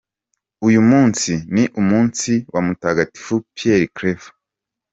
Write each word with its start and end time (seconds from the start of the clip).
Uyu 0.67 0.81
munsi 0.89 1.31
ni 1.53 1.63
umunsi 1.81 2.31
wa 2.53 2.61
Mutagatifu 2.67 3.33
Pierre 3.55 3.87
Claver. 3.95 4.31